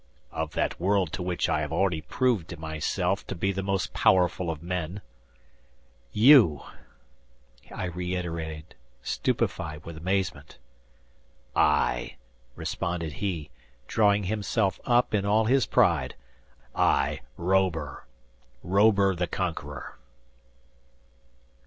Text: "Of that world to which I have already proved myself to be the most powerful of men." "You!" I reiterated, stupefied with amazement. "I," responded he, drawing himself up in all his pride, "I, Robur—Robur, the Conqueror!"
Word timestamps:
"Of 0.31 0.53
that 0.53 0.79
world 0.79 1.13
to 1.13 1.21
which 1.21 1.47
I 1.47 1.61
have 1.61 1.71
already 1.71 2.01
proved 2.01 2.57
myself 2.57 3.27
to 3.27 3.35
be 3.35 3.51
the 3.51 3.61
most 3.61 3.93
powerful 3.93 4.49
of 4.49 4.63
men." 4.63 5.01
"You!" 6.11 6.63
I 7.71 7.85
reiterated, 7.85 8.73
stupefied 9.03 9.85
with 9.85 9.97
amazement. 9.97 10.57
"I," 11.55 12.15
responded 12.55 13.13
he, 13.13 13.51
drawing 13.85 14.23
himself 14.23 14.79
up 14.85 15.13
in 15.13 15.23
all 15.23 15.45
his 15.45 15.67
pride, 15.67 16.15
"I, 16.73 17.19
Robur—Robur, 17.37 19.13
the 19.15 19.27
Conqueror!" 19.27 19.99